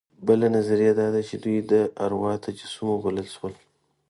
[0.27, 3.53] بله نظریه دا ده چې دوی د اروا تجسم وبلل شول.